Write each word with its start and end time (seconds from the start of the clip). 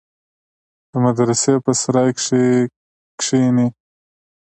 د 0.91 0.93
مدرسې 1.05 1.53
په 1.65 1.71
سراى 1.81 2.09
کښې 2.17 2.43
کښېني. 3.19 3.67